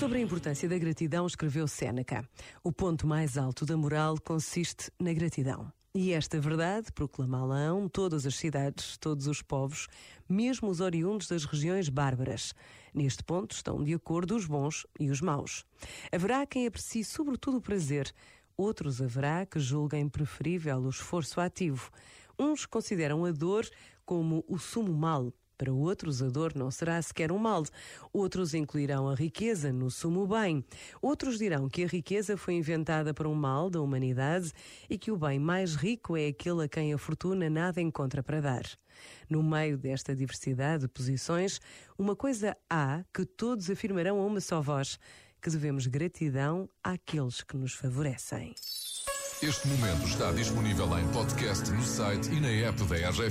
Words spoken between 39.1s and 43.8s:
No meio desta diversidade de posições, uma coisa há que todos